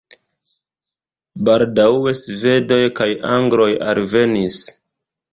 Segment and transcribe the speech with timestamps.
[1.49, 4.57] Baldaŭe svedoj kaj angloj alvenis.